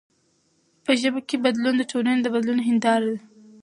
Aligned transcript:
په 0.83 0.91
ژبه 1.01 1.19
کښي 1.27 1.37
بدلون 1.45 1.75
د 1.77 1.83
ټولني 1.91 2.19
د 2.23 2.27
بدلون 2.35 2.59
هنداره 2.67 3.05
ده. 3.11 3.19